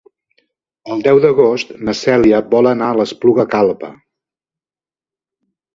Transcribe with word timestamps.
El 0.95 1.03
deu 1.07 1.21
d'agost 1.25 1.75
na 1.89 1.95
Cèlia 2.01 2.41
vol 2.57 2.73
anar 2.73 2.89
a 2.95 2.99
l'Espluga 3.01 3.49
Calba. 3.55 3.95